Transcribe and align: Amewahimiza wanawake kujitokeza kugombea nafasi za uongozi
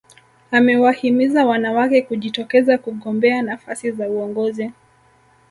Amewahimiza 0.51 1.45
wanawake 1.45 2.01
kujitokeza 2.01 2.77
kugombea 2.77 3.41
nafasi 3.41 3.91
za 3.91 4.09
uongozi 4.09 4.71